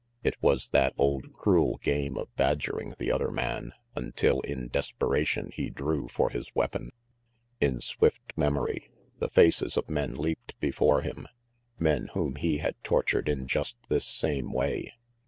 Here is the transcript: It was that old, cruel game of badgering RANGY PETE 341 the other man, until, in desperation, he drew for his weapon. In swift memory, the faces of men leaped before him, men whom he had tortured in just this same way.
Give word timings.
It 0.23 0.33
was 0.41 0.69
that 0.69 0.93
old, 0.97 1.31
cruel 1.31 1.77
game 1.83 2.17
of 2.17 2.35
badgering 2.35 2.87
RANGY 2.87 2.95
PETE 2.95 3.05
341 3.05 3.05
the 3.05 3.23
other 3.23 3.31
man, 3.61 3.73
until, 3.95 4.39
in 4.41 4.67
desperation, 4.69 5.51
he 5.53 5.69
drew 5.69 6.07
for 6.07 6.31
his 6.31 6.51
weapon. 6.55 6.91
In 7.59 7.81
swift 7.81 8.33
memory, 8.35 8.89
the 9.19 9.29
faces 9.29 9.77
of 9.77 9.91
men 9.91 10.15
leaped 10.15 10.59
before 10.59 11.01
him, 11.01 11.27
men 11.77 12.07
whom 12.15 12.37
he 12.37 12.57
had 12.57 12.83
tortured 12.83 13.29
in 13.29 13.45
just 13.47 13.77
this 13.89 14.07
same 14.07 14.51
way. 14.51 14.95